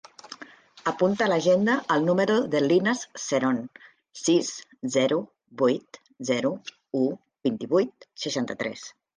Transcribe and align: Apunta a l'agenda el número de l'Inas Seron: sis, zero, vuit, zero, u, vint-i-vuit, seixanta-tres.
Apunta 0.91 1.25
a 1.25 1.31
l'agenda 1.31 1.75
el 1.95 2.07
número 2.07 2.37
de 2.55 2.61
l'Inas 2.63 3.03
Seron: 3.25 3.59
sis, 4.23 4.51
zero, 4.97 5.21
vuit, 5.63 6.01
zero, 6.33 6.53
u, 7.03 7.07
vint-i-vuit, 7.51 8.13
seixanta-tres. 8.25 8.91